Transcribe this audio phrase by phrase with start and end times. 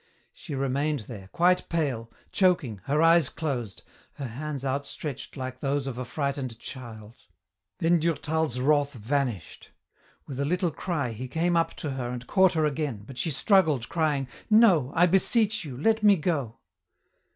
[0.33, 5.99] She remained there, quite pale, choking, her eyes closed, her hands outstretched like those of
[5.99, 7.17] a frightened child.
[7.77, 9.69] Then Durtal's wrath vanished.
[10.25, 13.29] With a little cry he came up to her and caught her again, but she
[13.29, 14.91] struggled, crying, "No!
[14.95, 16.57] I beseech you, let me go."